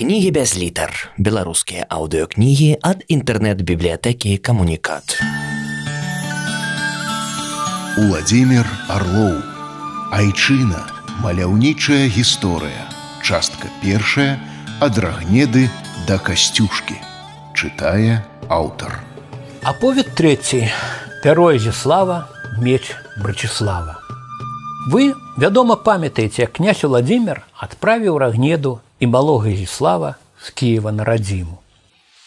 [0.00, 5.20] кнігі без літар беларускія аўдыокнігі ад інтэрнэт-бібліятэкі камунікат
[8.00, 9.36] Уладзімир орлоў
[10.16, 10.86] айчына.
[11.20, 12.88] Маляўнічая гісторыя.
[13.20, 14.40] Частка першая.
[14.80, 15.68] Ад рагнеды
[16.08, 16.96] да касцюшкі.
[17.52, 19.04] Чытае аўтар.
[19.60, 20.64] Аповед трэці.
[21.20, 22.24] Пяро Зіслава
[22.56, 24.00] меч брачыслава
[24.88, 31.58] Вы вядома памятаеце князь владимир адправіў рагнеду і малога Зіслава з Киева на радзіму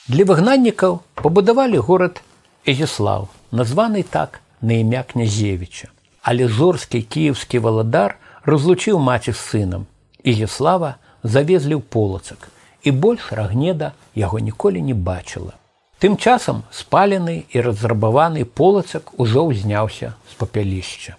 [0.07, 2.21] Для выгнаннікаў пабудавалі горад
[2.65, 9.87] Эзіслав названы так на імя князевіча але зорскі кіеўскі валадар разлучыў маці з сынам
[10.23, 12.49] Ізяслава завезлі ў полацак
[12.83, 15.55] і больш рагнеда яго ніколі не бачыла.
[15.99, 21.15] Тым часам спалены і разрабаваны полацак ужо ўзняўся з папялішча.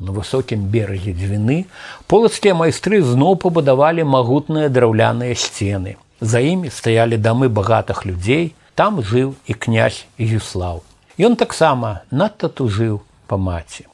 [0.00, 1.64] На высокім беразе дзвіны
[2.10, 5.96] полацкія майстры зноў пабудавалі магутныя драўляныя сцены.
[6.20, 10.82] За імі стаялі дамы багатых людзей, там жыў і князь Ізюслаў.
[11.18, 13.86] Ён таксама надта тужыў па маці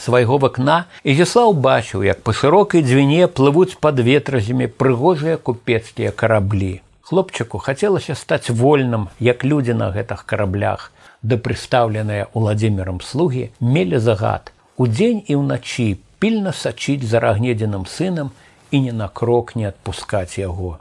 [0.00, 6.80] свайго вакна Ізіслаў бачыў, як па шырокай дзвіне плывуць пад ветразямі прыгожыя купецкія караблі.
[7.06, 10.90] Хлопчыку хацелася стаць вольным, як людзі на гэтых караблях,
[11.22, 14.52] да прыстаўленыя ўладзімірам слугі мелі загад.
[14.76, 18.32] Удзень і ўначы пільна сачыць за рагнедзеным сынам
[18.70, 20.78] і не на крок не адпускаць яго.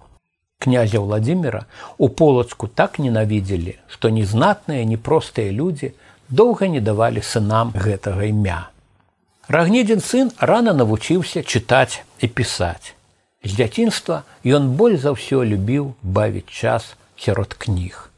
[0.60, 1.66] Князя Владдзіміра
[1.98, 5.94] у полацку так ненавідзелі, што незнатныя непростыя людзі
[6.30, 8.72] доўга не давалі сынам гэтага імя.
[9.48, 12.96] Рагнедзін сын рана навучыўся чытаць і пісаць.
[13.46, 18.10] З дзяцінства ён боль за ўсё любіў бавіць час сярод кніг.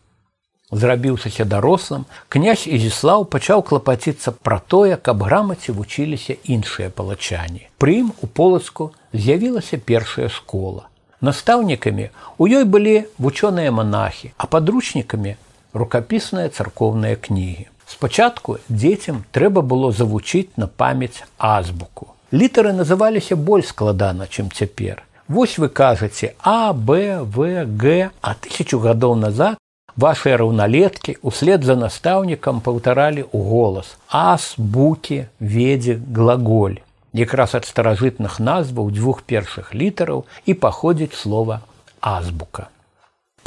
[0.72, 7.70] Зрабіўшыся дарослым, князь Ізіслаў пачаў клапаціцца пра тое, каб грамаце вучыліся іншыя палачані.
[7.80, 10.92] Пры ім у полацку з'явілася першая школа.
[11.22, 15.38] Настаўнікамі у ёй былі вучоныя манахі, а падручнікамі
[15.74, 17.72] рукапісныя царкоўныя кнігі.
[17.88, 22.12] Спачатку дзецям трэба было завучыць на памяць азбуку.
[22.34, 25.04] Літары называліся больш складана, чым цяпер.
[25.28, 29.56] Вось вы кажаце А, Б, В, Г, а тысячу гадоў назад
[29.98, 36.80] вашыя раўналеткі услед за настаўнікам паўтаралі ў голас: Ас, букі, ведзе, глаголь.
[37.14, 41.62] Якраз ад старажытных назваў дзвюх першых літараў і паходзіць слова
[42.00, 42.70] азбука.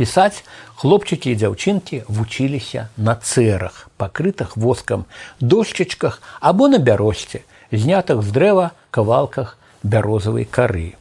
[0.01, 0.43] Пісаць
[0.81, 5.05] хлопчыкі і дзяўчынкі вучыліся на цэрах, пакрытых воскам,
[5.41, 11.00] дошчачках або на бяросце, знятых з дрэва кавалках бярозавай кары.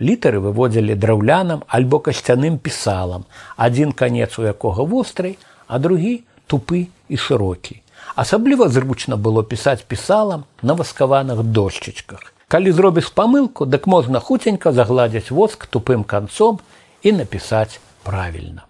[0.00, 3.26] Літары выводзілі драўлянам альбо касцяным пісалам,
[3.56, 7.82] адзін канец у якога вострый, а другі тупы і шырокі.
[8.14, 12.32] Асабліва зручна было пісаць пісалам на васкаваных дошчачках.
[12.48, 16.60] Калі зробіш памылку, дык можна хуценька загладзіць воск тупым канцом
[17.02, 18.64] і напісаць правільна.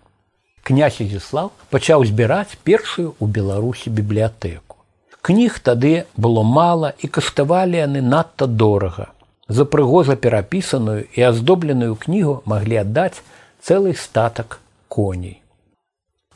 [0.65, 4.81] Князь Ізіслав пачаў збіраць першую ў Беларусі бібліятэку.
[5.21, 9.13] Кніг тады было мала і каштавалі яны надта дорага.
[9.49, 13.25] За прыгожа перапісаную і аздобленую кнігу маглі аддаць
[13.65, 15.41] цэлы статак коней.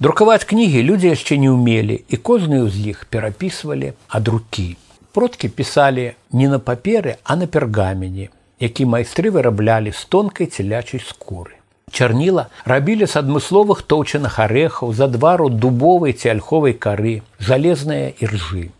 [0.01, 4.77] Друкаваць кнігі людзі яшчэ не ўмелі і кожную з іх перапісвалі ад рукі.
[5.13, 11.61] Продкі пісалі не на паперы, а на пергамені, які майстры выраблялі з тонкай целячай скуры.
[11.93, 18.73] Чарніла рабілі з адмысловых тоўчаных арэхаў за двару дубовай ці альховай кары, жалезныя іржы.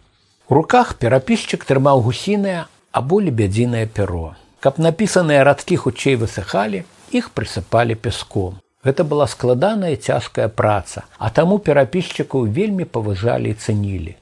[0.49, 4.35] У руках перапісчык трымаў гусінае або лебядзінае перо.
[4.61, 8.61] Каб напісаныя радкі хутчэй высыхалі, іх прысыпалі пяском.
[8.85, 14.15] Гэта была складаная цяжкая праца, а таму перапісчыкаў вельмі паважалі і цэнілі.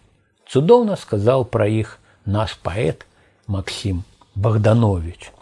[0.48, 3.06] Цудоўна сказаў пра іх наш паэт
[3.46, 4.02] Максім
[4.34, 5.32] Богданович.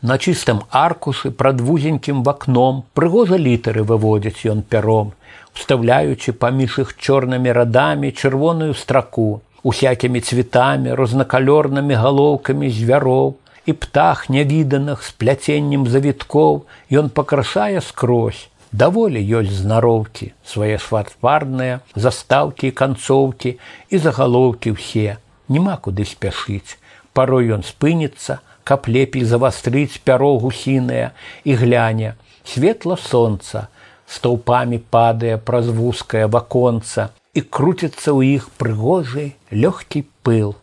[0.00, 5.10] На чыстым аркушы прад вузенькім вакном прыгожа літары выводзяць ён пяром,
[5.56, 13.36] устаўляючы паміж іх чорнымі радамі чырвоную страку, усякімі цветамі, рознакалёрнымі галоўкамі звяроў
[13.66, 18.48] і птах нявіданых з пляценнем завіткоў ён пакрашае скрозь.
[18.72, 23.56] Даволі ёсць знароўкі, свае шватварныя, застаўкі і канцоўкі
[23.88, 25.16] і загалоўкі ўсе,
[25.48, 26.76] няма куды спяшыць.
[27.16, 31.16] Парой ён спыніцца, каб лепей завастрыць пяро гусінае
[31.48, 32.14] і гляне
[32.44, 33.68] светла сонца
[34.16, 37.08] стаўпамі падае праз вузкае ваконца
[37.38, 39.26] і круціцца ў іх прыгожы
[39.64, 40.54] лёгкі пыл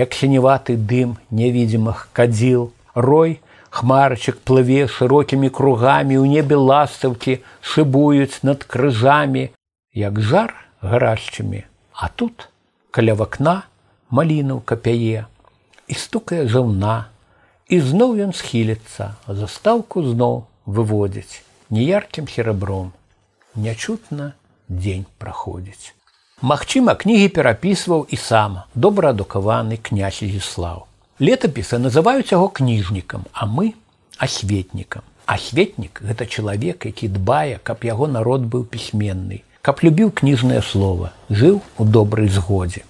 [0.00, 2.68] як сіневаты дым невідзімых кадзіл
[3.08, 3.36] рой
[3.80, 7.38] хмарачык плыве шырокімі кругамі ў небе ластаўкі
[7.74, 9.44] шыбуюць над крыжамі
[10.06, 12.48] як жар гарачымі а тут
[12.90, 13.56] каля вакна
[14.10, 15.24] маліну капяе
[15.88, 16.98] і стукае жаўна
[17.72, 21.40] і зноў ён схіліцца, а застаўку зноў выводзіць
[21.72, 22.92] неяркім серабром.
[23.56, 24.32] Нячутна
[24.68, 25.96] дзень праходзіць.
[26.42, 30.90] Магчыма, кнігі перапісваў і сам добраадукаваны князь Ізіслаў.
[31.22, 33.78] Летапісы называюць яго кніжнікам, а мы
[34.18, 35.06] асветнікам.
[35.22, 41.62] Асветнік гэта чалавек, які дбае, каб яго народ быў пісьменны, каб любіў кніжнае слово, жыў
[41.78, 42.82] у добрай згодзе.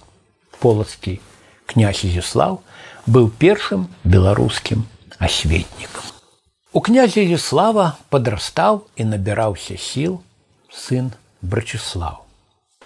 [0.57, 1.21] Полацкі
[1.69, 2.57] князь Ізіслаў
[3.05, 4.89] быў першым беларускім
[5.21, 6.09] асветнікам.
[6.73, 10.25] У князя Ізіслава падрастаў і набіраўся сіл
[10.73, 11.13] сын
[11.45, 12.22] Брачыслаў.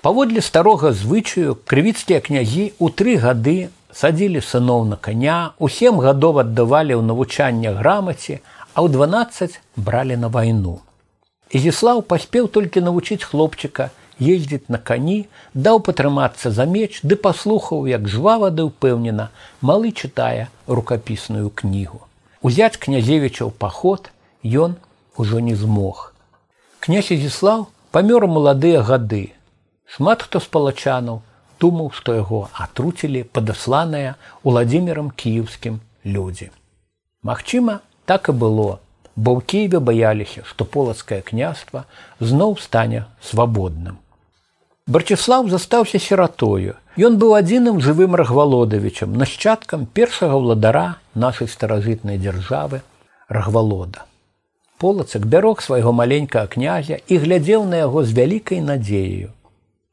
[0.01, 6.44] Паводле старога звычаю крывіцкія князі ў тры гады садзілі сыноў на коня, у сем гадоў
[6.45, 8.41] аддавалі ў навучанне грамаці,
[8.77, 10.81] а ў 12 бралі на вайну.
[11.49, 13.89] Ізіслаў паспеў толькі навучыць хлопчыка
[14.19, 19.29] ездзіць на кані, даў патрымацца за меч, ды паслухаў, як жвава ды ўпэўнена,
[19.61, 22.05] малы чытае рукапісную кнігу.
[22.41, 24.11] Узяць князевіча ў паход
[24.45, 24.77] ён
[25.17, 26.13] ужо не змог.
[26.79, 29.37] Князь Ізіслаў памёр маладыя гады.
[29.88, 31.22] Шмат хто з палачанаў
[31.60, 36.51] думаў, што яго атруцілі падасланыя уладзімерам кіеўскім людзі.
[37.24, 38.80] Магчыма, так і было,
[39.16, 41.86] бо ў Киеве баяліся, што полацкае княства
[42.19, 43.98] зноў стане свабодным.
[44.88, 46.78] Барчыслав застаўся сіратою.
[46.95, 52.80] Ён быў адзіным жывым рагвалодавічам, нашчадкам першага ўладара нашай старажытнай дзяржавы
[53.28, 54.06] рагвалода.
[54.78, 59.33] Полацак бярог свайго маленькага князя і глядзеў на яго з вялікай надзеяю.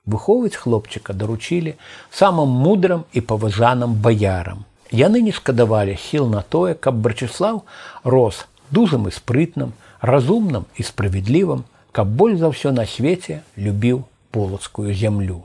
[0.07, 1.77] Выхоўваць хлопчыка даручілі
[2.13, 4.65] самым мудрым і паважаным баярам.
[4.93, 7.63] Яны не шкадавалі сіл на тое, каб Барчыслав
[8.05, 14.93] рос дужым і спрытным, разумным і справядлівым, каб боль за ўсё на свеце любіў полацкую
[14.93, 15.45] зямлю.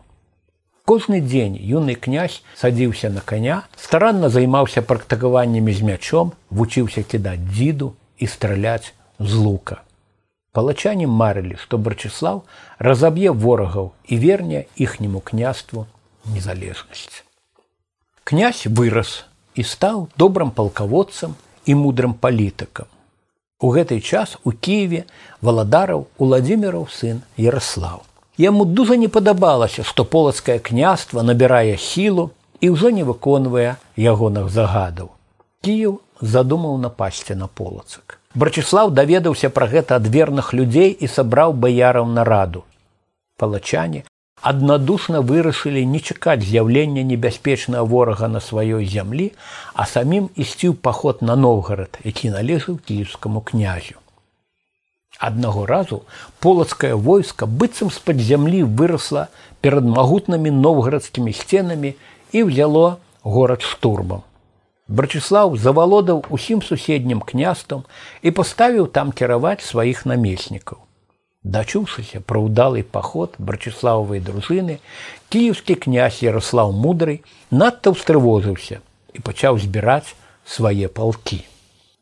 [0.90, 7.94] Кожны дзень юны князь садзіўся на коня, старанна займаўся практыкаваннямі з мячом, вучыўся кідаць дзіду
[8.18, 9.86] і страляць з лука.
[10.52, 12.42] Палачане марылі, што Брачыслав
[12.80, 15.86] разаб'е ворагаў і верне іхняму княству
[16.26, 17.24] незалежнасць.
[18.24, 21.36] Князь вырас і стаў добрым палкаводцам
[21.66, 22.90] і мудрым палітыкам.
[23.62, 25.06] У гэты час у Киеве
[25.42, 28.06] валадараў уладзіміраў сын Ярослав.
[28.38, 32.32] Яму дужа не падабалася, што полацкае княства набірае сілу
[32.62, 35.12] і ўжо не выконвае ягоных загадаў.
[35.62, 38.19] Кіев задумаў напасці на полацак.
[38.36, 42.64] Брачыслав даведаўся пра гэта ад верных людзей і сабраў баяраў на раду.
[43.38, 44.04] Палачане
[44.42, 49.32] аднадушна вырашылі не чакаць з'яўлення небяспечнага ворага на сваёй зямлі,
[49.74, 53.98] а самім ісці ў паход на Новгарад, які належыў кіевскаму князю.
[55.18, 56.04] Аднаго разу
[56.40, 59.28] полацкае войска быццам з-пад зямлі вырасла
[59.60, 61.96] перад магутнымі новгарадскімі сценамі
[62.32, 64.24] і ўзяло горад штурмам.
[64.90, 67.84] Брачыслав завалодаў усім суседнім княствам
[68.26, 70.82] і паставіў там кіраваць сваіх намеснікаў.
[71.44, 74.80] Дачуўшыся пра ўдалы паход брачыслававай дружыны,
[75.30, 77.22] кіеўскі князь Ярослаў мудрый
[77.54, 78.82] надта ўстрывожыўся
[79.14, 81.46] і пачаў збіраць свае палкі.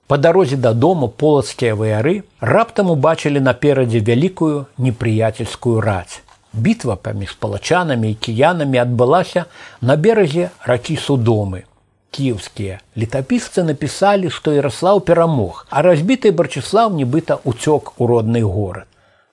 [0.07, 6.24] Па дарозе дадому полацкія ваяры раптам убачылі наперадзе вялікую непрыяцельскую раць.
[6.56, 9.45] Бітва паміж палачанамі і кіянамі адбылася
[9.81, 11.68] на беразе ракі судомы.
[12.12, 18.88] Кіеўскія летапісцы напісалі, што Ярослаў перамог, а разбіты барчыслав нібыта уцёк у родны горад.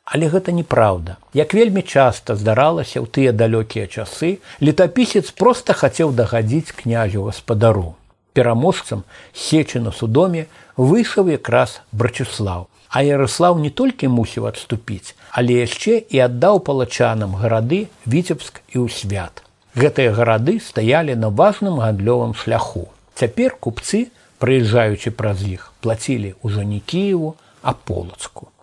[0.05, 1.17] Але гэта неправда.
[1.33, 7.97] Як вельмі часта здаралася ў тыя далёкія часы, летапісец проста хацеў дагадзіць князю гаспадару.
[8.35, 12.69] Пераможцам сечы на судоме выйшаў якраз брачыслав.
[12.91, 18.93] А Ярослав не толькі мусіў адступіць, але яшчэ і аддаў палачанам гарады віцебск і ў
[18.93, 19.43] свят.
[19.75, 22.89] Гэтыя гарады стаялі на важным гандлёвым шляху.
[23.19, 24.07] Цяпер купцы,
[24.39, 28.55] прыязджаючы праз іх, плацілі ўжо не кіеву, а полацку.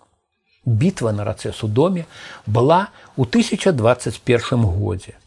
[0.64, 2.06] Бітва на рацэ судоме
[2.46, 2.88] была
[3.18, 5.18] ў 1021 годзе.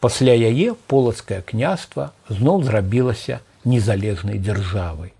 [0.00, 5.14] Пасля яе полацкае княства зноў зрабілася незалежнай дзяржавай.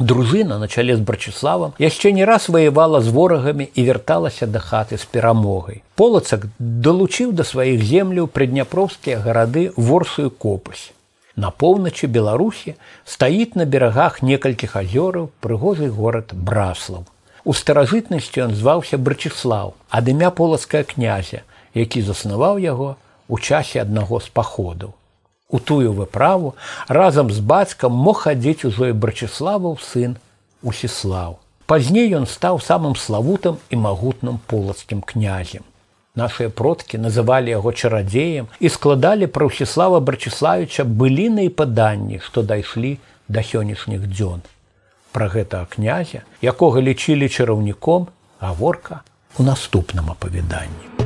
[0.00, 4.96] Дружына на чале з брачыславам яшчэ не раз ваявала з ворагамі і вярталася да хаты
[4.96, 5.82] з перамогай.
[5.94, 10.92] Полацак далучыў да сваіх земляў прыдняпровскія гарады ворсую копасць.
[11.36, 17.04] На поўначы Беларусі стаіць на берагах некалькіх азёраў прыгожы горад Браслаў.
[17.44, 22.96] У старажытнасці ён зваўся Брачыслаў, ад імя полацкая князя, які заснаваў яго
[23.28, 24.96] у часе аднаго з паходаў.
[25.50, 26.54] У тую выправу
[26.88, 30.16] разам з бацькам мог хадзіць ужо і Брачыславаў сын
[30.62, 31.38] Усіслаў.
[31.66, 35.66] Пазней ён стаў самым славутым і магутным полацкім князем.
[36.14, 42.98] Нашыя продкі называлі яго чарадзеем і складалі пра ўсіслава Брачыславіча быліны і паданні, што дайшлі
[43.28, 44.42] да сённяшніх дзён.
[45.14, 49.02] Пра гэтага князя, якога лічылі чараўніком, гаворка
[49.38, 50.99] у наступным апавяданні.